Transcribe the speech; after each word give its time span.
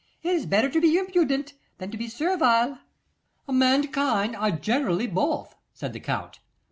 It 0.23 0.29
is 0.29 0.47
better 0.47 0.67
to 0.67 0.81
be 0.81 0.97
impudent 0.97 1.53
than 1.77 1.91
to 1.91 1.97
be 1.99 2.07
servile.' 2.07 2.79
'Mankind 3.47 4.35
are 4.35 4.49
generally 4.49 5.05
both,' 5.05 5.53
said 5.75 5.93
the 5.93 5.99
Count. 5.99 6.39